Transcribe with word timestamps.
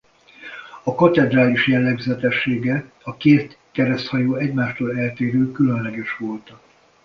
A 0.83 0.95
katedrális 0.95 1.67
jellegzetessége 1.67 2.91
a 3.03 3.17
két 3.17 3.57
kereszthajó 3.71 4.35
egymástól 4.35 4.97
eltérő 4.97 5.51
különleges 5.51 6.17
volta. 6.17 6.61